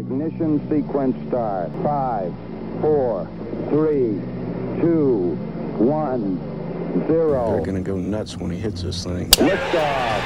[0.00, 1.70] Ignition sequence start.
[1.82, 2.32] Five,
[2.80, 3.28] four,
[3.68, 4.18] three,
[4.80, 5.36] two,
[5.76, 6.38] one,
[7.06, 7.50] zero.
[7.50, 9.30] They're gonna go nuts when he hits this thing.
[9.32, 10.22] Liftoff.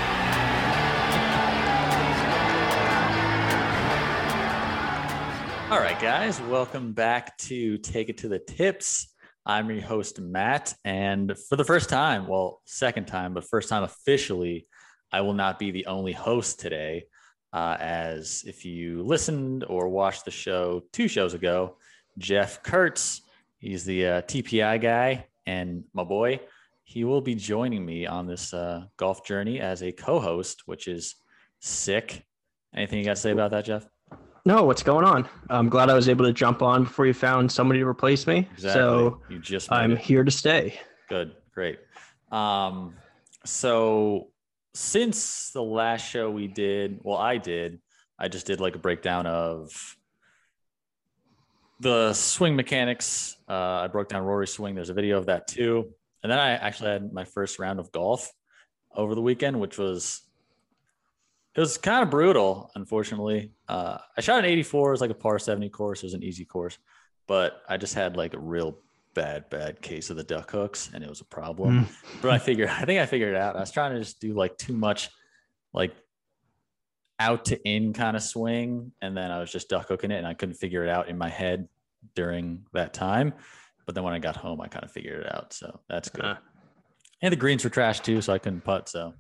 [5.73, 9.13] All right, guys, welcome back to Take It to the Tips.
[9.45, 10.73] I'm your host, Matt.
[10.85, 14.69] And for the first time, well, second time, but first time officially,
[15.11, 17.07] I will not be the only host today.
[17.55, 21.77] Uh, as if you listened or watched the show two shows ago,
[22.19, 23.23] Jeff Kurtz,
[23.59, 26.41] he's the uh, TPI guy, and my boy,
[26.83, 30.89] he will be joining me on this uh, golf journey as a co host, which
[30.89, 31.15] is
[31.61, 32.27] sick.
[32.75, 33.87] Anything you got to say about that, Jeff?
[34.45, 35.29] No, what's going on?
[35.49, 38.49] I'm glad I was able to jump on before you found somebody to replace me.
[38.53, 38.73] Exactly.
[38.73, 39.99] So you just I'm it.
[39.99, 40.79] here to stay.
[41.09, 41.79] Good, great.
[42.33, 42.95] Um,
[43.45, 44.29] so
[44.75, 47.81] since the last show we did, well, I did,
[48.19, 49.97] I just did like a breakdown of
[51.81, 53.37] the swing mechanics.
[53.49, 54.75] Uh, I broke down Rory's swing.
[54.75, 55.93] There's a video of that too.
[56.23, 58.33] And then I actually had my first round of golf
[58.95, 60.23] over the weekend, which was
[61.55, 63.53] it was kind of brutal, unfortunately.
[63.69, 66.25] Uh, I shot an 84, it was like a par 70 course, it was an
[66.25, 66.79] easy course,
[67.29, 68.79] but I just had like a real
[69.15, 71.89] bad, bad case of the duck hooks, and it was a problem.
[72.21, 73.57] But I figured, I think I figured it out.
[73.57, 75.11] I was trying to just do like too much,
[75.73, 75.95] like
[77.19, 80.27] out to in kind of swing, and then I was just duck hooking it, and
[80.27, 81.69] I couldn't figure it out in my head
[82.15, 83.33] during that time.
[83.87, 86.25] But then when I got home, I kind of figured it out, so that's good.
[86.25, 86.37] Uh.
[87.23, 88.89] And the greens were trash too, so I couldn't putt.
[88.89, 89.15] So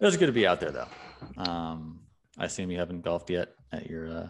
[0.00, 0.88] it was good to be out there, though.
[1.36, 2.00] Um,
[2.38, 4.28] I assume you haven't golfed yet at your uh,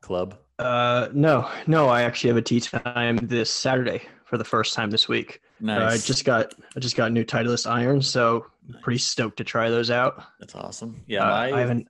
[0.00, 0.38] club.
[0.58, 4.90] Uh, no, no, I actually have a tee time this Saturday for the first time
[4.90, 5.40] this week.
[5.62, 6.04] Uh, Nice.
[6.04, 9.70] I just got I just got new Titleist irons, so I'm pretty stoked to try
[9.70, 10.22] those out.
[10.38, 11.02] That's awesome.
[11.06, 11.88] Yeah, Uh, I haven't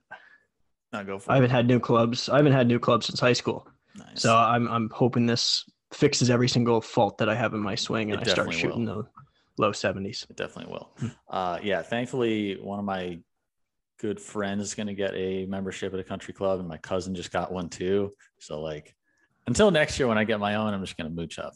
[0.93, 1.37] No, go for I it.
[1.37, 2.29] haven't had new clubs.
[2.29, 3.67] I haven't had new clubs since high school.
[3.97, 4.21] Nice.
[4.21, 8.11] So I'm I'm hoping this fixes every single fault that I have in my swing
[8.11, 9.03] and It I start shooting the
[9.57, 10.29] low 70s.
[10.29, 10.91] It definitely will.
[10.99, 11.07] Hmm.
[11.27, 13.19] Uh, yeah, thankfully, one of my
[13.99, 17.13] good friends is going to get a membership at a country club, and my cousin
[17.13, 18.13] just got one too.
[18.39, 18.95] So, like,
[19.47, 21.53] until next year when I get my own, I'm just going to mooch of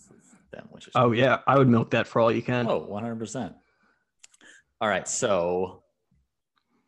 [0.54, 2.68] them, which is Oh yeah, I would milk that for all you can.
[2.68, 3.54] oh, 100%.
[4.82, 5.84] All right, so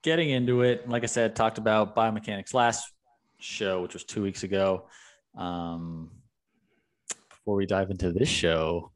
[0.04, 2.90] getting into it, like I said, talked about biomechanics last
[3.40, 4.88] show, which was two weeks ago.
[5.38, 6.12] Um,
[7.30, 8.92] before we dive into this show,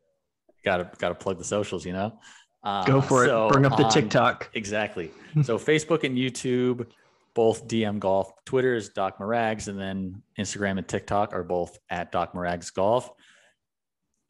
[0.66, 2.20] gotta gotta plug the socials, you know.
[2.64, 3.54] Uh, Go for so it.
[3.54, 4.50] Bring up the on- TikTok.
[4.54, 5.12] Exactly.
[5.44, 6.88] So Facebook and YouTube,
[7.34, 8.32] both DM Golf.
[8.46, 13.12] Twitter is Doc Marags, and then Instagram and TikTok are both at Doc Marags Golf.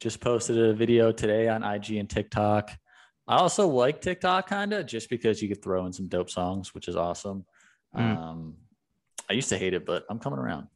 [0.00, 2.70] Just posted a video today on IG and TikTok.
[3.28, 6.74] I also like TikTok kind of just because you could throw in some dope songs,
[6.74, 7.44] which is awesome.
[7.94, 8.16] Mm.
[8.16, 8.54] Um,
[9.28, 10.68] I used to hate it, but I'm coming around.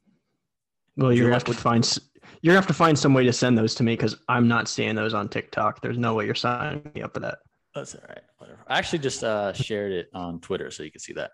[0.95, 1.99] Well, you you're gonna like have to find
[2.41, 4.67] you're gonna have to find some way to send those to me because I'm not
[4.67, 5.81] seeing those on TikTok.
[5.81, 7.39] There's no way you're signing me up for that.
[7.73, 8.21] That's all right.
[8.37, 8.59] Whatever.
[8.67, 11.31] I actually just uh, shared it on Twitter so you can see that.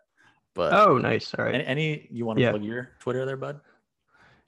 [0.55, 1.33] But Oh, nice.
[1.37, 1.53] All right.
[1.55, 2.51] any, any you want to Yeah.
[2.51, 3.59] plug your Twitter there, bud?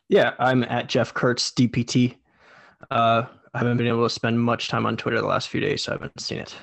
[0.09, 2.16] Yeah, I'm at Jeff Kurtz DPT.
[2.92, 3.24] Uh,
[3.54, 5.92] I haven't been able to spend much time on Twitter the last few days, so
[5.92, 6.56] I haven't seen it.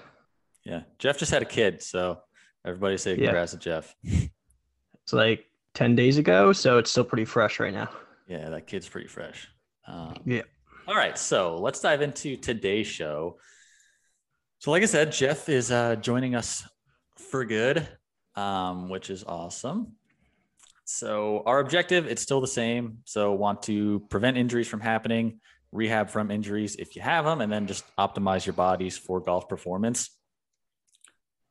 [0.64, 2.20] Yeah, Jeff just had a kid, so
[2.64, 3.44] everybody say Yeah.
[3.44, 3.94] to Jeff.
[4.02, 7.90] It's like ten days ago, so it's still pretty fresh right now.
[8.28, 9.48] Yeah, that kid's pretty fresh.
[9.86, 10.42] Um, Yeah.
[10.86, 13.38] All right, so let's dive into today's show.
[14.58, 16.62] So, like I said, Jeff is uh, joining us
[17.16, 17.88] for good,
[18.34, 19.92] um, which is awesome.
[20.84, 22.98] So, our objective it's still the same.
[23.04, 25.40] So, want to prevent injuries from happening,
[25.72, 29.48] rehab from injuries if you have them, and then just optimize your bodies for golf
[29.48, 30.10] performance.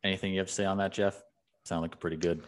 [0.03, 1.21] Anything you have to say on that, Jeff?
[1.65, 2.41] Sound like a pretty good.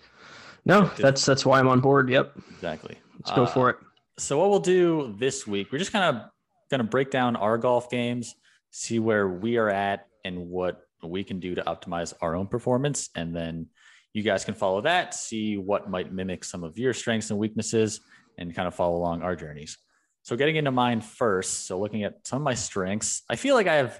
[0.65, 1.03] No, Objective.
[1.03, 2.09] that's that's why I'm on board.
[2.09, 2.97] Yep, Exactly.
[3.15, 3.77] let's go Uh, for it.
[4.17, 6.29] So what we'll do this week, we're just kind of
[6.69, 8.35] going to break down our golf games,
[8.69, 13.09] see where we are at and what we can do to optimize our own performance.
[13.15, 13.67] And then
[14.13, 18.01] you guys can follow that, see what might mimic some of your strengths and weaknesses
[18.37, 19.77] and kind of follow along our journeys.
[20.23, 21.65] So getting into mine first.
[21.65, 23.99] So looking at some of my strengths, I feel like I have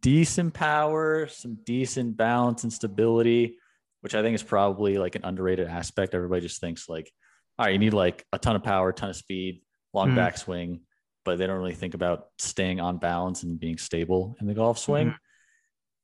[0.00, 3.58] decent power, some decent balance and stability,
[4.00, 6.14] which I think is probably like an underrated aspect.
[6.14, 7.10] Everybody just thinks like,
[7.58, 9.62] all right, you need like a ton of power, a ton of speed,
[9.92, 10.16] long Mhm.
[10.16, 10.80] backswing,
[11.24, 14.78] but they don't really think about staying on balance and being stable in the golf
[14.78, 15.08] swing.
[15.08, 15.16] Mhm.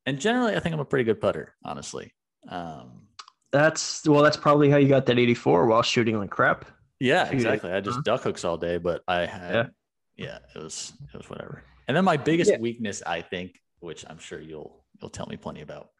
[0.06, 2.12] And generally, I think I'm a pretty good putter, honestly.
[2.48, 3.04] Um,
[3.50, 6.66] That's well, that's probably how you got that 84 while shooting like crap.
[7.00, 7.70] Yeah, exactly.
[7.72, 9.70] I just duck hooks all day, but I had,
[10.16, 11.62] yeah, it was it was whatever.
[11.86, 12.58] And then my biggest Yeah.
[12.58, 15.90] weakness, I think, which I'm sure you'll you'll tell me plenty about,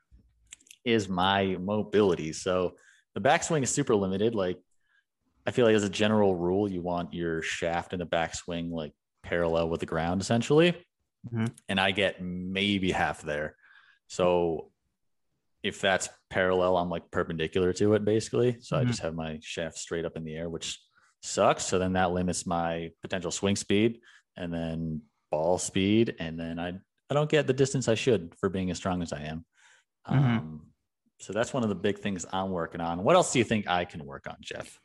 [0.84, 2.32] is my mobility.
[2.32, 2.76] So
[3.14, 4.34] the backswing is super limited.
[4.34, 4.58] Like
[5.46, 8.92] I feel like as a general rule, you want your shaft and the backswing like
[9.22, 10.74] parallel with the ground essentially.
[11.32, 11.52] Mhm.
[11.68, 13.56] And I get maybe half there.
[14.08, 14.72] So
[15.62, 18.60] if that's parallel, I'm like perpendicular to it basically.
[18.60, 18.88] So I Mhm.
[18.88, 20.78] just have my shaft straight up in the air, which
[21.22, 21.64] sucks.
[21.64, 24.00] So then that limits my potential swing speed
[24.36, 26.14] and then ball speed.
[26.18, 26.74] And then I,
[27.10, 29.44] I don't get the distance I should for being as strong as I am.
[30.08, 30.16] Mhm.
[30.38, 30.62] Um,
[31.20, 33.02] so that's one of the big things I'm working on.
[33.02, 34.78] What else do you think I can work on, Jeff?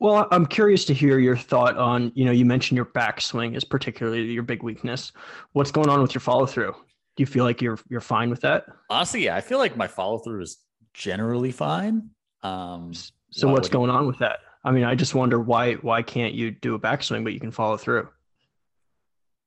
[0.00, 3.64] Well, I'm curious to hear your thought on, you know, you mentioned your backswing is
[3.64, 5.12] particularly your big weakness.
[5.52, 6.72] What's going on with your follow through?
[6.72, 8.64] Do you feel like you're you're fine with that?
[8.90, 10.58] Honestly, yeah, I feel like my follow through is
[10.94, 12.10] generally fine.
[12.42, 12.92] Um,
[13.30, 14.38] So what's going on with that?
[14.68, 17.50] I mean, I just wonder why why can't you do a backswing but you can
[17.50, 18.08] follow through?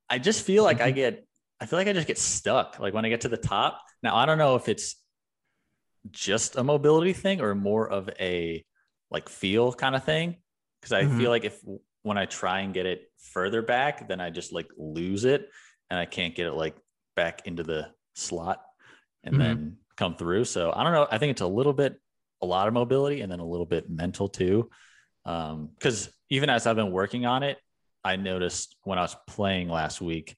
[0.10, 0.88] I just feel like Mm-hmm.
[0.88, 1.28] I get,
[1.60, 2.80] I feel like I just get stuck.
[2.80, 3.82] Like when I get to the top.
[4.02, 4.96] Now I don't know if it's
[6.10, 8.66] just a mobility thing or more of a
[9.12, 10.38] like feel kind of thing.
[10.82, 11.18] Because I Mhm.
[11.20, 11.62] feel like if
[12.02, 15.50] when I try and get it further back, then I just like lose it
[15.92, 16.76] and I can't get it like
[17.16, 18.64] back into the slot
[19.24, 19.40] and Mhm.
[19.40, 20.46] then come through.
[20.46, 21.08] So I don't know.
[21.12, 22.02] I think it's a little bit,
[22.42, 24.72] a lot of mobility and then a little bit mental too.
[25.26, 27.58] Um, because even as I've been working on it,
[28.04, 30.36] I noticed when I was playing last week,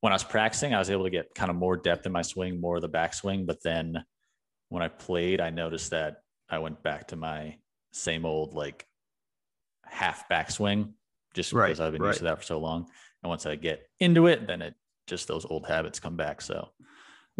[0.00, 2.22] when I was practicing, I was able to get kind of more depth in my
[2.22, 3.46] swing, more of the backswing.
[3.46, 4.04] But then
[4.68, 6.18] when I played, I noticed that
[6.48, 7.56] I went back to my
[7.92, 8.86] same old like
[9.86, 10.92] half backswing
[11.32, 12.08] just Right, because I've been right.
[12.08, 12.86] used to that for so long.
[13.22, 14.74] And once I get into it, then it
[15.06, 16.40] just those old habits come back.
[16.42, 16.68] So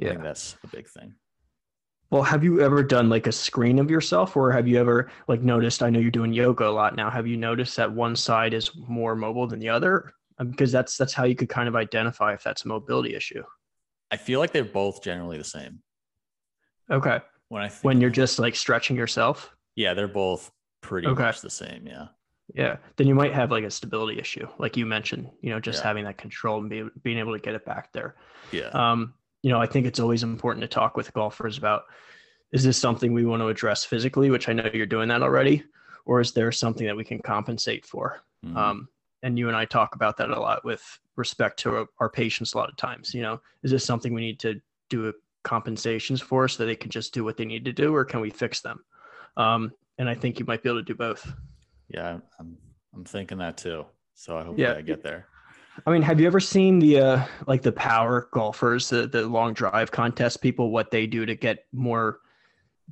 [0.01, 1.15] I think that's a big thing.
[2.11, 5.43] Well, have you ever done like a screen of yourself or have you ever like
[5.43, 7.11] noticed I know you're doing yoga a lot now.
[7.11, 10.12] Have you noticed that one side is more mobile than the other?
[10.39, 13.43] Um, Because that's that's how you could kind of identify if that's a mobility issue.
[14.11, 15.81] I feel like they're both generally the same.
[16.91, 17.21] Okay.
[17.49, 19.51] When I think When you're just like stretching yourself.
[19.75, 20.53] yeah, they're both
[20.83, 21.23] pretty Okay.
[21.23, 21.87] much the same.
[21.87, 22.09] Yeah.
[22.55, 22.77] Yeah.
[22.97, 25.89] Then you might have like a stability issue, like you mentioned, you know, just Yeah.
[25.89, 28.17] having that control and be, being able to get it back there.
[28.53, 28.69] Yeah.
[28.69, 31.82] Um, you know, I think it's always important to talk with golfers about
[32.52, 35.62] is this something we want to address physically, which I know you're doing that already,
[36.06, 38.23] or is there something that we can compensate for?
[38.46, 38.56] Mhm.
[38.56, 38.88] Um,
[39.23, 40.82] and you and I talk about that a lot with
[41.17, 43.12] respect to our, our patients a lot of times.
[43.12, 45.12] You know, is this something we need to do
[45.43, 48.31] compensations for so they can just do what they need to do, or can we
[48.31, 48.82] fix them?
[49.37, 51.31] Um, and I think you might be able to do both.
[51.88, 52.56] yeah, I'm- I'm
[52.94, 53.85] I'm thinking that too.
[54.14, 54.73] So I hope Yeah.
[54.75, 55.26] I get there.
[55.87, 59.53] I mean, have you ever seen the uh like the power golfers, the the long
[59.55, 62.21] drive contest people, what they do to get more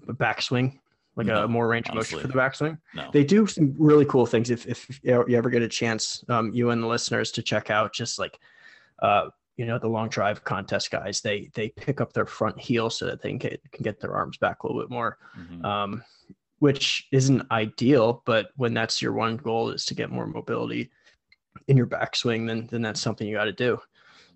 [0.07, 0.79] backswing,
[1.17, 2.79] like No, a more range of motion for the backswing?
[2.95, 3.09] No.
[3.13, 4.51] They do some really cool things.
[4.51, 7.93] If if you ever get a chance, um, you and the listeners to check out,
[7.93, 8.39] just like,
[9.01, 12.91] uh, you know, the long drive contest guys, they they pick up their front heel
[12.91, 15.65] so that they can get can get their arms back a little bit more Mhm.
[15.65, 16.05] um,
[16.59, 18.23] which isn't ideal.
[18.25, 20.91] But when that's your one goal is to get more mobility
[21.69, 23.79] in your backswing, then then that's something you got to do.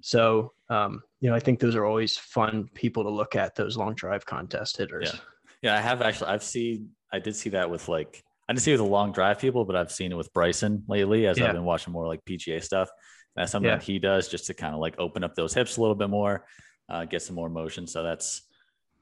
[0.00, 3.55] So um, you know, I think those are always fun people to look at.
[3.55, 5.11] Those long drive contest hitters.
[5.12, 5.20] Yeah.
[5.62, 6.31] Yeah, I have actually.
[6.31, 6.90] I've seen.
[7.12, 8.23] I did see that with like.
[8.49, 10.84] I didn't see it with the long drive people, but I've seen it with Bryson
[10.87, 11.46] lately as Yeah.
[11.46, 12.88] I've been watching more like PGA stuff.
[13.34, 13.76] That's something Yeah.
[13.78, 16.11] that he does just to kind of like open up those hips a little bit
[16.11, 16.46] more,
[16.88, 17.87] uh, get some more motion.
[17.88, 18.43] So that's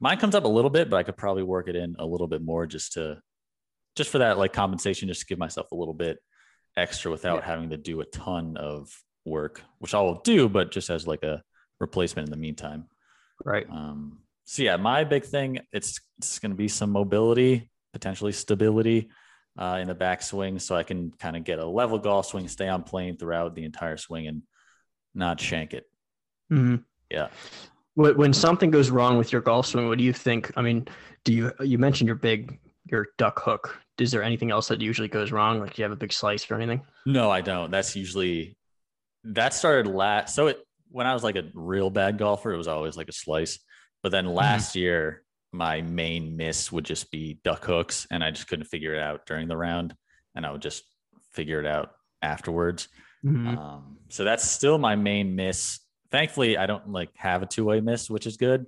[0.00, 2.26] mine comes up a little bit, but I could probably work it in a little
[2.26, 3.20] bit more just to
[3.96, 6.18] just for that like compensation, just to give myself a little bit
[6.76, 7.46] extra without Yeah.
[7.46, 8.90] having to do a ton of
[9.24, 11.42] work, which I will do, but just as like a
[11.80, 12.88] replacement in the meantime.
[13.44, 13.66] Right.
[13.70, 19.10] Um, so yeah, my big thing it's it's going to be some mobility, potentially stability
[19.58, 22.68] uh, in the backswing, so I can kind of get a level golf swing, stay
[22.68, 24.42] on plane throughout the entire swing, and
[25.14, 25.84] not shank it.
[26.52, 26.76] Mm-hmm.
[27.10, 27.28] Yeah.
[27.94, 30.52] When when something goes wrong with your golf swing, what do you think?
[30.56, 30.86] I mean,
[31.24, 33.80] do you you mentioned your big your duck hook?
[33.98, 35.60] Is there anything else that usually goes wrong?
[35.60, 36.82] Like do you have a big slice or anything?
[37.06, 37.70] No, I don't.
[37.70, 38.56] That's usually
[39.24, 40.34] that started last.
[40.34, 40.58] So it
[40.90, 43.58] when I was like a real bad golfer, it was always like a slice.
[44.02, 48.48] But then last year, my main miss would just be duck hooks, and I just
[48.48, 49.94] couldn't figure it out during the round,
[50.34, 50.84] and I would just
[51.32, 52.88] figure it out afterwards.
[53.24, 53.56] Mhm.
[53.56, 55.80] Um, so that's still my main miss.
[56.10, 58.66] Thankfully, I don't like have a two way miss, which is good.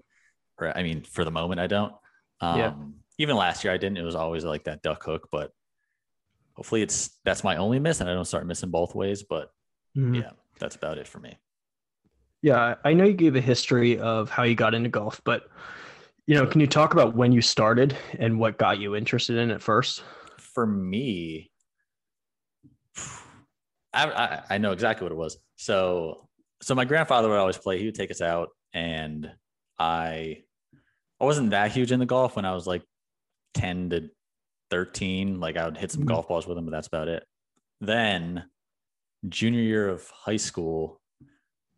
[0.59, 1.93] Or I mean, for the moment, I don't.
[2.41, 2.75] Um, Yeah.
[3.19, 3.97] Even last year, I didn't.
[3.99, 5.53] It was always like that duck hook, but
[6.55, 9.23] hopefully, it's that's my only miss, and I don't start missing both ways.
[9.23, 9.51] But
[9.97, 10.23] Mhm.
[10.23, 11.39] yeah, that's about it for me.
[12.43, 15.49] Yeah, I know you gave a history of how you got into golf, but
[16.27, 19.51] you know, can you talk about when you started and what got you interested in
[19.51, 20.03] it first?
[20.39, 21.51] For me,
[23.93, 25.39] I, I I know exactly what it was.
[25.57, 26.29] So
[26.63, 27.79] so my grandfather would always play.
[27.79, 29.31] He would take us out, and
[29.79, 30.43] I
[31.21, 32.83] I wasn't that huge into golf when I was like
[33.57, 34.11] ten to
[34.71, 35.41] 13.
[35.41, 36.09] Like I would hit some Mhm.
[36.09, 37.27] golf balls with him, but that's about it.
[37.81, 38.49] Then
[39.29, 41.01] junior year of high school,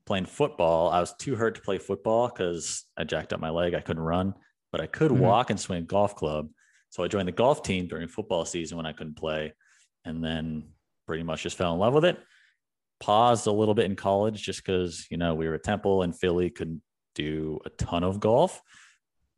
[0.06, 3.74] playing football, I was too hurt to play football because I jacked up my leg.
[3.74, 4.34] I couldn't run,
[4.72, 5.20] but I could Mhm.
[5.20, 6.50] walk and swing a golf club.
[6.90, 9.52] So I joined the golf team during football season when I couldn't play,
[10.04, 10.72] and then
[11.06, 12.18] pretty much just fell in love with it.
[13.00, 16.18] Paused a little bit in college just because you know we were at Temple and
[16.18, 16.82] Philly couldn't
[17.14, 18.62] do a ton of golf,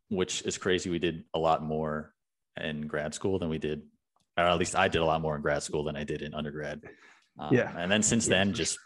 [0.09, 0.89] which is crazy.
[0.89, 2.15] We did a lot more
[2.57, 3.83] in grad school than we did,
[4.37, 6.35] or at least I did a lot more in grad school than I did in
[6.35, 6.83] undergrad.
[7.39, 7.73] Um, Yeah.
[7.77, 8.79] And then since then, just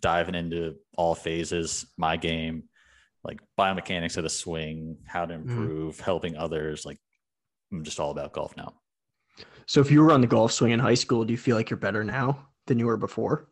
[0.00, 2.64] diving into all phases, my game,
[3.24, 5.50] like biomechanics of the swing, how to Mm-hmm.
[5.50, 6.84] improve, helping others.
[6.84, 6.98] Like
[7.72, 8.74] I'm just all about golf now.
[9.66, 11.70] So if you were on the golf swing in high school, do you feel like
[11.70, 13.48] you're better now than you were before?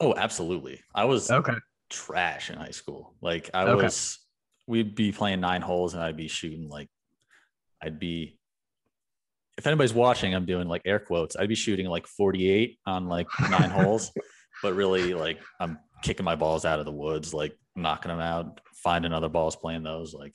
[0.00, 0.80] Oh, absolutely.
[0.94, 1.54] I was Okay.
[1.90, 3.14] trash in high school.
[3.20, 3.86] Like I Okay.
[3.86, 4.18] was,
[4.66, 6.88] we'd be playing nine holes and I'd be shooting like,
[7.82, 8.35] I'd be,
[9.58, 11.36] if anybody's watching, I'm doing like air quotes.
[11.36, 14.12] I'd be shooting like 48 on like nine holes,
[14.62, 18.60] but really like I'm kicking my balls out of the woods, like knocking them out,
[18.74, 20.12] finding other balls, playing those.
[20.14, 20.34] Like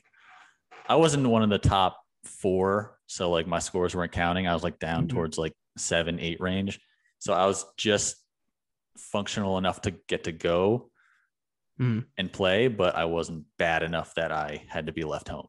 [0.88, 4.48] I wasn't one of the top four, so like my scores weren't counting.
[4.48, 5.10] I was like down Mhm.
[5.10, 6.80] towards like seven, eight range.
[7.20, 8.16] So I was just
[8.98, 10.90] functional enough to get to go
[11.80, 12.06] Mhm.
[12.18, 15.48] and play, but I wasn't bad enough that I had to be left home.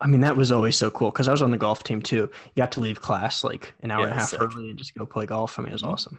[0.00, 2.16] I mean, that was always so cool because I was on the golf team too.
[2.32, 4.40] You got to leave class like an hour Yeah, and a half sick.
[4.42, 5.58] early and just go play golf.
[5.58, 5.92] I mean, it was Mhm.
[5.92, 6.18] awesome.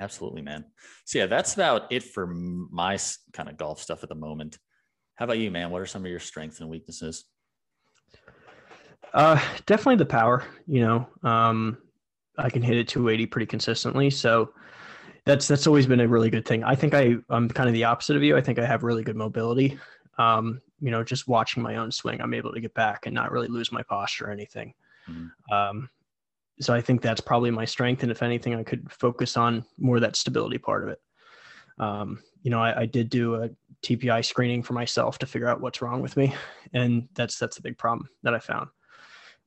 [0.00, 0.64] Absolutely, man.
[1.04, 2.98] So yeah, that's about it for my
[3.32, 4.58] kind of golf stuff at the moment.
[5.16, 5.70] How about you, man?
[5.70, 7.24] What are some of your strengths and weaknesses?
[9.12, 10.44] Uh, definitely the power.
[10.66, 11.78] You know, um,
[12.38, 14.54] I can hit it 280 pretty consistently, so
[15.26, 16.64] that's that's always been a really good thing.
[16.64, 18.36] I think I I'm kind of the opposite of you.
[18.36, 19.78] I think I have really good mobility.
[20.18, 23.32] Um, you know, just watching my own swing, I'm able to get back and not
[23.32, 24.74] really lose my posture or anything.
[25.08, 25.30] Mhm.
[25.50, 25.90] Um,
[26.60, 29.96] so I think that's probably my strength, and if anything, I could focus on more
[29.96, 31.00] of that stability part of it.
[31.78, 33.50] Um, you know, I, I did do a
[33.82, 36.34] TPI screening for myself to figure out what's wrong with me,
[36.72, 38.68] and that's that's a big problem that I found.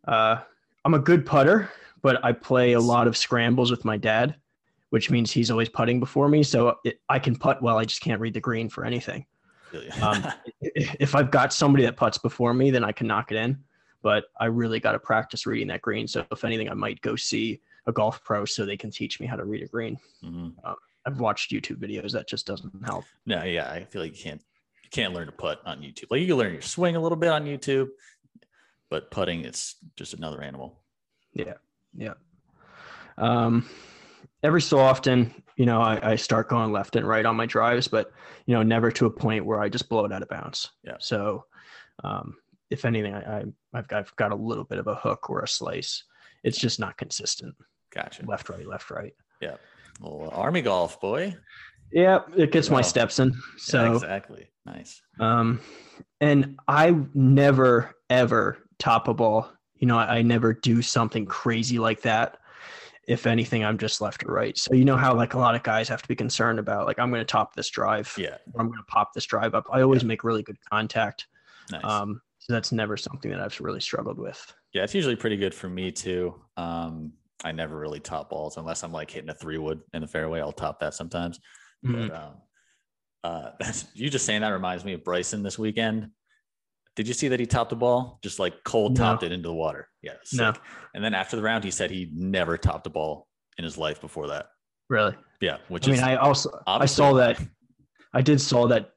[0.07, 0.37] Uh,
[0.83, 1.69] I'm a good putter,
[2.01, 4.35] but I play a lot of scrambles with my dad,
[4.89, 6.43] which means he's always putting before me.
[6.43, 9.25] So it, I can putt well, I just can't read the green for anything.
[10.01, 10.25] Um,
[10.61, 13.59] if I've got somebody that puts before me, then I can knock it in.
[14.01, 16.07] But I really got to practice reading that green.
[16.07, 19.25] So if anything, I might go see a golf pro so they can teach me
[19.27, 19.97] how to read a green.
[20.23, 20.53] Mhm.
[21.05, 23.05] I've watched YouTube videos that just doesn't help.
[23.25, 24.41] No, yeah, I feel like you can't
[24.83, 26.05] you can't learn to putt on YouTube.
[26.09, 27.89] Like you can learn your swing a little bit on YouTube,
[28.89, 30.79] but putting it's just another animal.
[31.33, 32.13] Yeah.
[33.17, 33.67] Um,
[34.43, 37.87] every so often, you know, I, I start going left and right on my drives,
[37.87, 38.11] but
[38.45, 40.71] you know, never to a point where I just blow it out of bounds.
[40.83, 40.97] Yeah.
[40.99, 41.45] So,
[42.03, 42.35] um,
[42.69, 43.43] if anything, I, I
[43.73, 46.03] I've got, I've got a little bit of a hook or a slice.
[46.43, 47.55] It's just not consistent.
[47.93, 48.25] Gotcha.
[48.25, 49.13] Left, right, left, right.
[49.41, 49.55] Yeah.
[50.01, 51.35] Well, army golf, boy.
[51.91, 53.29] Yeah, it gets my steps in.
[53.29, 54.49] Yeah, So, exactly.
[54.65, 55.01] Nice.
[55.19, 55.61] um,
[56.19, 59.49] and I never ever top a ball.
[59.75, 62.37] You know, I, I never do something crazy like that.
[63.07, 64.57] If anything, I'm just left or right.
[64.57, 66.97] So you know how like a lot of guys have to be concerned about like
[66.99, 68.37] I'm going to top this drive Yeah.
[68.53, 69.65] or I'm going to pop this drive up.
[69.71, 71.27] I always make really good contact.
[71.71, 71.83] Nice.
[71.83, 74.53] Um, so that's never something that I've really struggled with.
[74.73, 76.35] Yeah, it's usually pretty good for me too.
[76.57, 80.07] Um, I never really top balls unless I'm like hitting a three wood in the
[80.07, 80.39] fairway.
[80.41, 81.39] I'll top that sometimes.
[81.85, 82.09] Mhm.
[82.09, 82.33] But um,
[83.23, 86.09] uh, that's you just saying that reminds me of Bryson this weekend.
[86.95, 88.19] Did you see that he topped the ball?
[88.23, 89.03] Just like cold No.
[89.03, 89.89] topped it into the water.
[90.01, 90.13] Yeah.
[90.33, 90.53] No.
[90.93, 93.99] And then after the round, he said he never topped a ball in his life
[94.01, 94.47] before that.
[94.89, 95.15] Really?
[95.41, 97.39] Yeah, which I mean, I also I saw that
[98.13, 98.91] I did saw that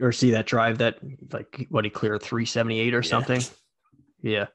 [0.00, 0.98] or see that drive that
[1.32, 3.02] like what he cleared 378 or Yeah.
[3.02, 3.40] something.
[4.22, 4.46] Yeah.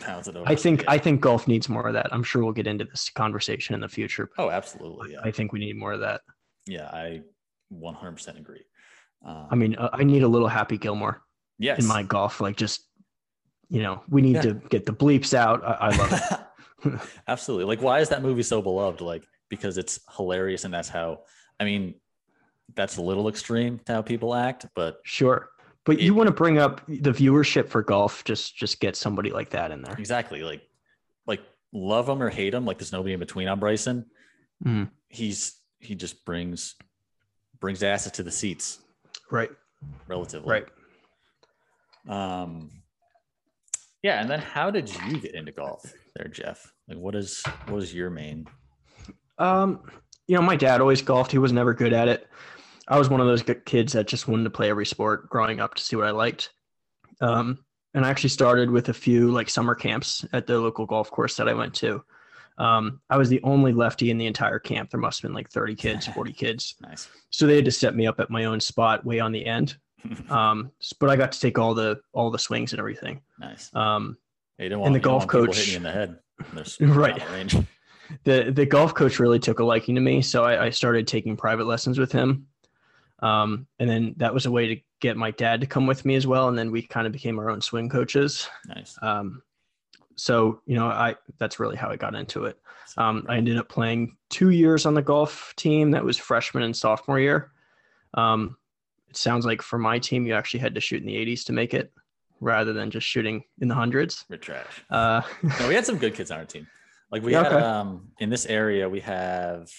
[0.00, 0.48] pounds it over.
[0.48, 0.90] I think Yeah.
[0.90, 2.12] I think golf needs more of that.
[2.12, 4.30] I'm sure we'll get into this conversation in the future.
[4.38, 5.12] oh, absolutely.
[5.12, 5.20] Yeah.
[5.22, 6.20] I think we need more of that.
[6.66, 7.22] yeah, I
[7.72, 8.64] 100% agree.
[9.26, 11.22] Um, I mean, uh, I need a little Happy Gilmore
[11.58, 11.78] yes.
[11.80, 12.40] in my golf.
[12.40, 12.82] Like, just
[13.68, 14.42] you know, we need Yeah.
[14.42, 15.64] to get the bleeps out.
[15.64, 17.00] I, I love it.
[17.28, 17.64] Absolutely.
[17.64, 19.00] Like, why is that movie so beloved?
[19.00, 21.20] Like, because it's hilarious, and that's how.
[21.58, 21.94] I mean,
[22.74, 25.48] that's a little extreme to how people act, but Sure,
[25.84, 28.24] but It- you want to bring up the viewership for golf.
[28.24, 29.94] Just just get somebody like that in there.
[29.98, 30.42] exactly.
[30.42, 30.62] Like,
[31.26, 31.40] like
[31.72, 32.64] love him or hate him.
[32.66, 34.06] Like, there's nobody in between on Bryson.
[34.64, 34.90] Mhm.
[35.08, 36.74] He's he just brings
[37.60, 38.78] brings asses to the seats
[39.30, 39.50] Right.
[40.08, 40.50] relatively.
[40.50, 40.66] Right.
[42.08, 42.70] Um.
[44.02, 46.70] Yeah, and then how did you get into golf, there, Jeff?
[46.88, 48.46] Like, what is what is your main?
[49.38, 49.80] Um,
[50.26, 51.32] you know, my dad always golfed.
[51.32, 52.28] He was never good at it.
[52.86, 55.74] I was one of those kids that just wanted to play every sport growing up
[55.74, 56.50] to see what I liked.
[57.20, 61.10] Um, and I actually started with a few like summer camps at the local golf
[61.10, 62.04] course that I went to.
[62.58, 64.90] Um, I was the only lefty in the entire camp.
[64.90, 66.74] There must have been like 30 kids, 40 kids.
[66.80, 67.08] Nice.
[67.30, 69.76] So they had to set me up at my own spot way on the end.
[70.30, 70.70] Um,
[71.00, 73.20] but I got to take all the all the swings and everything.
[73.38, 73.70] nice.
[73.74, 74.16] Um,
[74.58, 76.18] Hey, you don't and the you golf want coach- hit me in the head.
[76.52, 77.14] when Right.
[77.20, 77.56] out of range.
[78.24, 81.36] the the golf coach really took a liking to me, so I, I started taking
[81.36, 82.46] private lessons with him.
[83.20, 86.14] Um, and then that was a way to get my dad to come with me
[86.14, 88.48] as well, and then we kind of became our own swing coaches.
[88.68, 88.96] Nice.
[89.02, 89.42] Um,
[90.16, 92.58] so you know, I that's really how I got into it.
[92.96, 95.90] Um, I ended up playing two years on the golf team.
[95.92, 97.50] That was freshman and sophomore year.
[98.12, 98.56] Um,
[99.14, 101.52] it sounds like for my team, you actually had to shoot in the 80s to
[101.52, 101.92] make it,
[102.40, 104.24] rather than just shooting in the hundreds.
[104.28, 104.82] You're trash.
[104.90, 105.22] Uh,
[105.60, 106.66] No, we had some good kids on our team.
[107.12, 107.64] Like we Yeah, had okay.
[107.64, 109.70] um in this area, we have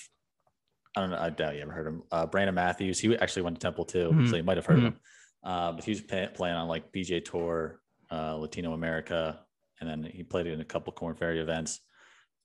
[0.95, 2.03] I don't know, I doubt you ever heard him.
[2.11, 2.97] Uh Brandon Matthews.
[2.99, 4.29] He actually went to Temple too, Mhm.
[4.29, 4.87] so you might have heard of Mhm.
[4.93, 4.99] him.
[5.43, 9.21] Uh, but he was pay, playing on like PGA Tour, uh, Latino America,
[9.81, 11.81] and then he played in a couple Korn Ferry events.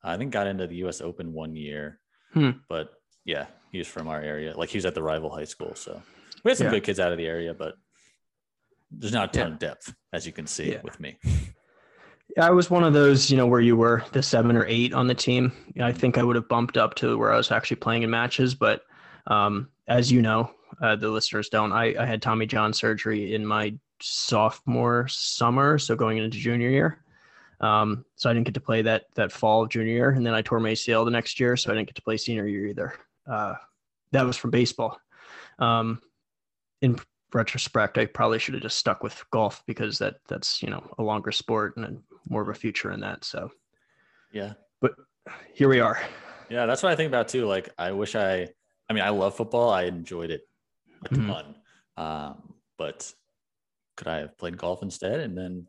[0.03, 1.01] I think got into the U.S.
[1.01, 2.01] Open one year,
[2.35, 2.51] Hmm.
[2.69, 2.87] but
[3.25, 4.51] yeah, he was from our area.
[4.61, 6.03] Like he was at the rival high school, so
[6.45, 6.71] we had some Yeah.
[6.73, 7.75] good kids out of the area, but
[8.91, 9.53] there's not a ton Yeah.
[9.55, 10.81] of depth as you can see Yeah.
[10.83, 11.19] with me.
[12.39, 15.07] I was one of those, you know, where you were the seven or eight on
[15.09, 15.53] the team.
[15.81, 18.55] I think I would have bumped up to where I was actually playing in matches,
[18.55, 18.83] but
[19.27, 21.73] um, as you know, uh, the listeners don't.
[21.73, 27.05] I, I had Tommy John surgery in my sophomore summer, so going into junior year.
[27.61, 30.33] Um, so I didn't get to play that that fall of junior year, and then
[30.33, 32.67] I tore my ACL the next year, so I didn't get to play senior year
[32.69, 32.95] either.
[33.27, 33.55] Uh,
[34.13, 34.99] that was from baseball.
[35.59, 36.01] Um,
[36.83, 36.99] in
[37.33, 41.03] retrospect, I probably should have just stuck with golf because that that's you know a
[41.03, 43.25] longer sport and more of a future in that.
[43.25, 43.51] So
[44.33, 44.55] Yeah.
[44.81, 44.93] But
[45.53, 46.01] here we are.
[46.49, 47.47] Yeah, that's what I think about too.
[47.47, 48.49] Like, I wish I,
[48.89, 49.71] I mean, I love football.
[49.71, 50.49] I enjoyed it
[51.05, 51.27] a Mhm.
[51.27, 51.55] ton.
[51.97, 53.13] Um, but
[53.97, 55.67] could I have played golf instead and then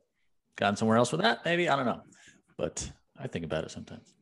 [0.56, 1.44] gone somewhere else with that?
[1.46, 1.68] Maybe.
[1.70, 2.02] I don't know.
[2.58, 2.90] But
[3.20, 4.14] I think about it sometimes.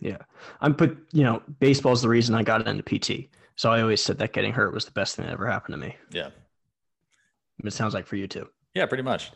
[0.00, 0.18] Yeah,
[0.60, 3.28] I'm put you know baseball's the reason I got into PT.
[3.58, 5.78] So I always said that getting hurt was the best thing that ever happened to
[5.78, 5.96] me.
[6.12, 6.28] Yeah.
[7.64, 8.48] It sounds like for you too.
[8.72, 9.32] Yeah, pretty much.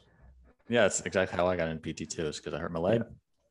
[0.68, 3.02] Yeah, that's exactly how I got into PT too, is because I hurt my leg.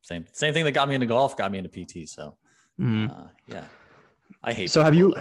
[0.02, 2.08] Same same thing that got me into golf got me into PT.
[2.08, 2.38] So
[2.80, 3.12] Mhm.
[3.12, 3.66] uh, yeah.
[4.42, 5.14] I hate So have you?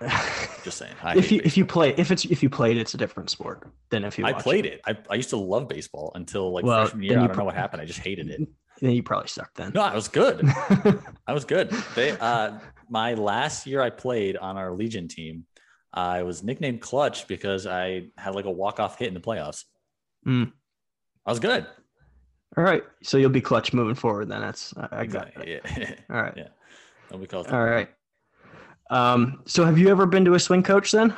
[0.64, 0.94] just saying.
[1.02, 3.68] I if you if you play if it's if you played, it's a different sport
[3.90, 4.24] than if you.
[4.24, 4.80] I played it.
[4.86, 7.18] I, I used to love baseball until like Well, freshman then year.
[7.18, 7.82] I you don't know what happened.
[7.82, 8.48] I just hated it.
[8.78, 9.72] Then you probably sucked then.
[9.74, 10.42] No, I was good.
[11.26, 11.70] I was good.
[11.94, 15.44] They, uh, my last year I played on our Legion team,
[15.92, 19.64] I was nicknamed Clutch because I had like a walk off hit in the playoffs.
[20.26, 20.52] Mm.
[21.24, 21.66] I was good.
[22.56, 24.28] All right, so you'll be clutch moving forward.
[24.28, 25.62] Then that's I I got it.
[25.76, 25.94] Yeah.
[26.14, 26.48] All right, Yeah.
[27.52, 27.88] All right.
[28.90, 31.14] Um, so have you ever been to a swing coach then?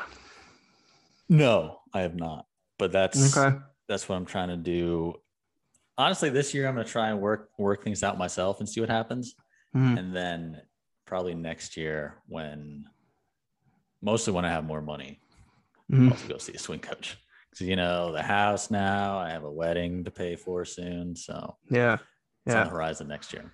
[1.29, 2.47] No, I have not.
[2.79, 3.57] But that's Okay.
[3.89, 5.15] that's what I'm trying to do.
[5.97, 8.89] Honestly, this year I'm gonna try and work work things out myself and see what
[8.91, 9.35] happens.
[9.77, 9.99] Mhm.
[9.99, 10.63] And then
[11.09, 12.85] probably next year when
[14.03, 15.21] mostly when I have more money,
[15.91, 16.13] Mhm.
[16.13, 17.17] I'll go see a swing coach.
[17.51, 21.17] Because you know, the house now, I have a wedding to pay for soon.
[21.17, 21.95] So Yeah.
[22.45, 22.61] it's Yeah.
[22.61, 23.51] on the horizon next year.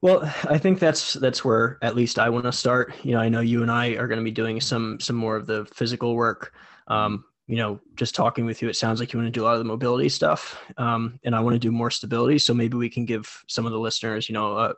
[0.00, 2.92] Well, I think that's that's where at least I want to start.
[3.04, 5.36] You know, I know you and I are going to be doing some some more
[5.36, 6.52] of the physical work.
[6.88, 9.46] Um, you know, just talking with you, it sounds like you want to do a
[9.46, 12.38] lot of the mobility stuff, um, and I want to do more stability.
[12.40, 14.74] So maybe we can give some of the listeners, you know, a,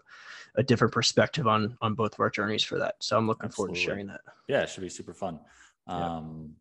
[0.56, 2.94] a different perspective on on both of our journeys for that.
[3.00, 4.20] So I'm looking forward to sharing that.
[4.48, 5.40] Yeah, it should be super fun.
[5.88, 6.16] Yeah.
[6.16, 6.54] Um,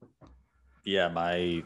[0.85, 1.63] yeah, my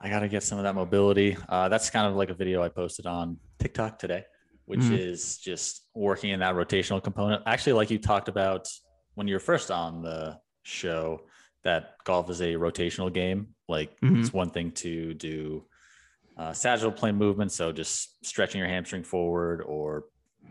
[0.00, 1.36] I got to get some of that mobility.
[1.48, 4.24] Uh, that's kind of like a video I posted on TikTok today,
[4.66, 4.96] which Mhm.
[4.98, 7.42] is just working in that rotational component.
[7.46, 8.68] Actually, like you talked about
[9.14, 11.26] when you were first on the show,
[11.64, 13.56] that golf is a rotational game.
[13.68, 14.20] Like Mhm.
[14.20, 15.66] it's one thing to do
[16.36, 20.04] uh, sagittal plane movement, so just stretching your hamstring forward or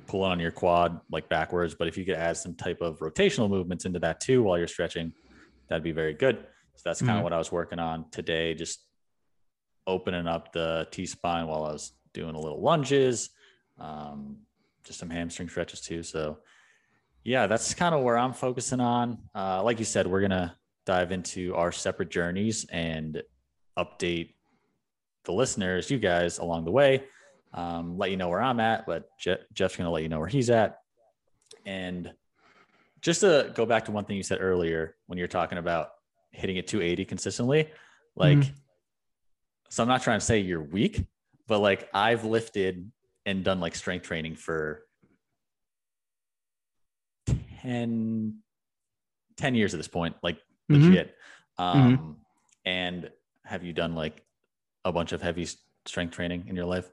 [0.07, 1.75] pulling on your quad like backwards.
[1.75, 4.67] But if you could add some type of rotational movements into that too while you're
[4.67, 5.13] stretching,
[5.67, 6.37] that'd be very good.
[6.75, 7.17] So that's kind Mhm.
[7.17, 8.85] of what I was working on today, just
[9.85, 13.29] opening up the T spine while I was doing a little lunges,
[13.79, 14.37] um,
[14.83, 16.03] just some hamstring stretches too.
[16.03, 16.39] So
[17.23, 19.17] yeah, that's kind of where I'm focusing on.
[19.35, 23.21] Uh, like you said, we're gonna dive into our separate journeys and
[23.77, 24.35] update
[25.25, 27.03] the listeners, you guys, along the way.
[27.57, 30.27] Um, let you know where I'm at, but Je- Jeff's gonna let you know where
[30.27, 30.77] he's at.
[31.65, 32.13] And
[33.01, 35.89] just to go back to one thing you said earlier when you're talking about
[36.31, 37.71] hitting at 280 consistently,
[38.15, 38.43] like,
[39.69, 41.03] so I'm not trying to say you're weak,
[41.47, 42.91] but like I've lifted
[43.25, 44.83] and done like strength training for
[47.61, 48.37] 10,
[49.35, 50.37] 10 years at this point, like
[50.69, 50.75] Mhm.
[50.89, 51.15] legit.
[51.57, 52.17] Um,
[52.65, 53.11] and
[53.45, 54.23] have you done like
[54.85, 55.47] a bunch of heavy
[55.87, 56.87] strength training in your life?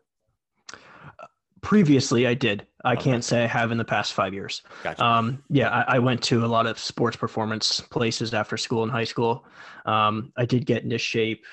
[1.61, 2.67] Previously, I did.
[2.85, 3.05] I Okay.
[3.05, 4.61] can't say I have in the past five years.
[4.83, 5.03] Gotcha.
[5.03, 8.93] Um, yeah, I, I went to a lot of sports performance places after school and
[8.93, 9.47] high school.
[9.87, 11.45] Um, I did get into shape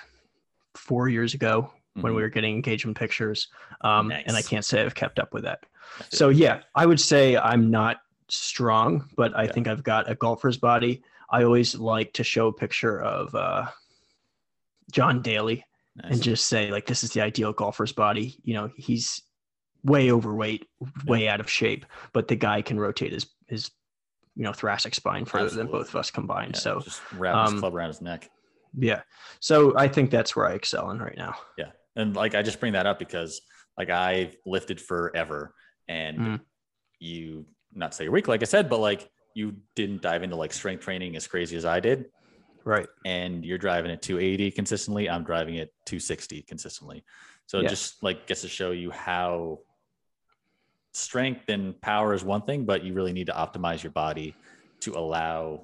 [0.75, 2.15] four years ago when Mhm.
[2.17, 3.47] we were getting engagement pictures,
[3.81, 5.65] um, and I can't say I've kept up with that.
[6.09, 9.51] So yeah, I would say I'm not strong, but I Yeah.
[9.53, 11.03] think I've got a golfer's body.
[11.29, 13.67] I always like to show a picture of uh,
[14.91, 15.63] John Daly
[15.95, 16.11] Nice.
[16.11, 18.37] and just say like this is the ideal golfer's body.
[18.43, 19.21] You know, he's
[19.83, 20.67] way overweight,
[21.05, 23.71] way out of shape, but the guy can rotate his his
[24.35, 26.53] you know thoracic spine further than both of us combined.
[26.55, 28.29] Yeah, so just wrap his um, club around his neck.
[28.77, 29.01] yeah,
[29.39, 31.35] so I think that's where I excel in right now.
[31.57, 31.71] Yeah.
[31.95, 33.41] And like I just bring that up because
[33.77, 35.53] like I've lifted forever
[35.89, 36.39] and Mm.
[36.99, 40.53] you not say you're weak, like I said, but like you didn't dive into like
[40.53, 42.05] strength training as crazy as I did.
[42.63, 42.87] Right.
[43.05, 45.09] And you're driving at 280 consistently.
[45.09, 47.03] I'm driving at 260 consistently.
[47.47, 47.69] So Yeah.
[47.69, 49.59] just like gets to show you how
[50.93, 54.35] strength and power is one thing, but you really need to optimize your body
[54.81, 55.61] to allow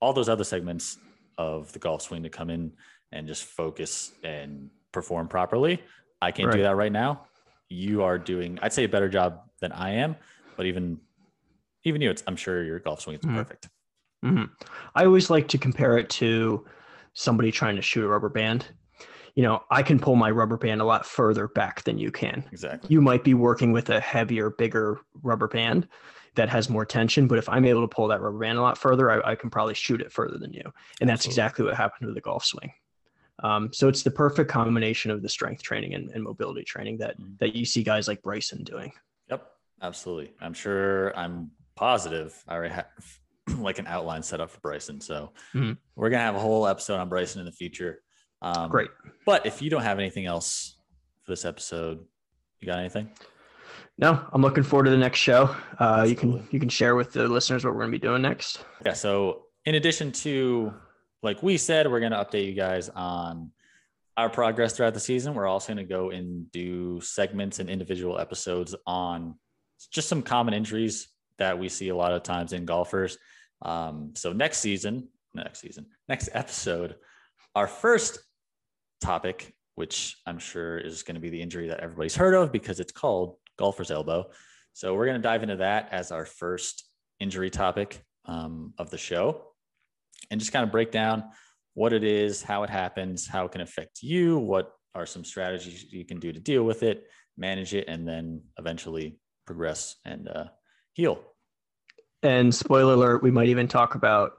[0.00, 0.98] all those other segments
[1.38, 2.72] of the golf swing to come in
[3.12, 5.82] and just focus and perform properly.
[6.22, 7.26] I can't do that right now.
[7.68, 10.16] You are doing, I'd say, a better job than I am,
[10.56, 11.00] but even
[11.86, 13.34] even you, it's, I'm sure your golf swing is Mhm.
[13.34, 13.68] perfect.
[14.22, 14.44] hmm
[14.94, 16.64] I always like to compare it to
[17.12, 18.66] somebody trying to shoot a rubber band.
[19.34, 22.44] You know, I can pull my rubber band a lot further back than you can.
[22.52, 22.88] Exactly.
[22.92, 25.88] You might be working with a heavier, bigger rubber band
[26.36, 28.78] that has more tension, but if I'm able to pull that rubber band a lot
[28.78, 30.62] further, I, I can probably shoot it further than you.
[31.00, 31.30] And that's Absolutely.
[31.32, 32.72] exactly what happened with the golf swing.
[33.42, 37.18] Um, so it's the perfect combination of the strength training and, and mobility training that
[37.18, 37.36] Mhm.
[37.40, 38.92] that you see guys like Bryson doing.
[39.28, 39.50] Yep,
[39.82, 40.32] absolutely.
[40.40, 41.16] I'm sure.
[41.18, 42.40] I'm positive.
[42.46, 42.86] I already have
[43.58, 45.76] like an outline set up for Bryson, so Mhm.
[45.96, 48.03] we're gonna have a whole episode on Bryson in the future.
[48.44, 48.90] Um, Great.
[49.24, 50.76] But if you don't have anything else
[51.24, 52.04] for this episode,
[52.60, 53.10] you got anything?
[53.96, 55.54] No, I'm looking forward to the next show.
[55.78, 58.22] Uh, you can you can share with the listeners what we're going to be doing
[58.22, 58.64] next.
[58.84, 58.92] Yeah.
[58.92, 60.74] So in addition to
[61.22, 63.50] like we said, we're gonna update you guys on
[64.16, 65.34] our progress throughout the season.
[65.34, 69.36] We're also gonna go and do segments and individual episodes on
[69.90, 73.16] just some common injuries that we see a lot of times in golfers.
[73.62, 76.96] Um, so next season, next season, next episode,
[77.54, 78.18] our first
[79.04, 82.80] topic, which I'm sure is going to be the injury that everybody's heard of because
[82.80, 84.30] it's called golfer's elbow.
[84.72, 86.84] So we're going to dive into that as our first
[87.20, 89.42] injury topic um, of the show
[90.30, 91.24] and just kind of break down
[91.74, 95.84] what it is, how it happens, how it can affect you, what are some strategies
[95.92, 97.04] you can do to deal with it,
[97.36, 100.44] manage it, and then eventually progress and uh,
[100.94, 101.20] heal.
[102.22, 104.38] And spoiler alert, we might even talk about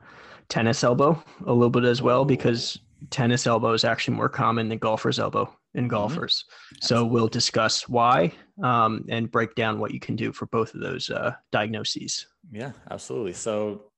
[0.49, 4.77] tennis elbow a little bit as well because tennis elbow is actually more common than
[4.77, 6.45] golfer's elbow in golfers.
[6.81, 8.31] So we'll discuss why
[8.63, 12.27] um, and break down what you can do for both of those uh, diagnoses.
[12.51, 13.33] Yeah, absolutely.
[13.33, 13.91] So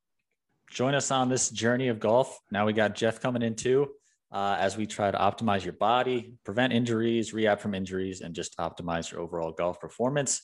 [0.70, 2.40] join us on this journey of golf.
[2.52, 3.90] Now we got Jeff coming in too,
[4.32, 8.58] uh, as we try to optimize your body, prevent injuries, rehab from injuries, and just
[8.58, 10.42] optimize your overall golf performance.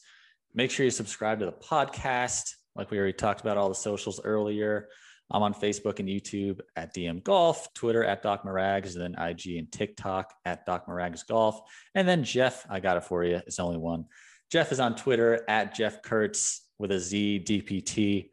[0.53, 2.51] Make sure you subscribe to the podcast.
[2.75, 4.87] Like we already talked about all the socials earlier.
[5.33, 9.57] I'm on Facebook and YouTube at DM Golf, Twitter at Doc Marags, and then IG
[9.57, 11.59] and TikTok at Doc Marags Golf.
[11.95, 13.37] And then Jeff, I got it for you.
[13.47, 14.05] It's only one.
[14.51, 18.29] Jeff is on Twitter at Jeff Kurtz with a Z DPT.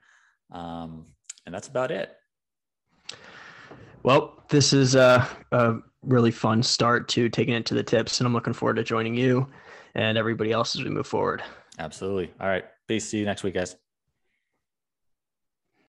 [0.53, 1.07] Um,
[1.47, 2.15] and that's about it.
[4.03, 8.27] Well, this is a, a really fun start to taking it to the tips, and
[8.27, 9.49] I'm looking forward to joining you
[9.95, 11.43] and everybody else as we move forward.
[11.79, 12.31] Absolutely.
[12.41, 12.65] All right.
[12.89, 13.09] Peace.
[13.09, 13.77] See you next week, guys.